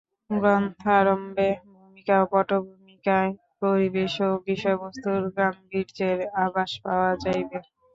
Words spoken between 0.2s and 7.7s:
গ্রন্থারম্ভে ভূমিকা ও পটভূমিকায় পরিবেশ ও বিষয়বস্তুর গাম্ভীর্যের আভাস পাওয়া যাইবে।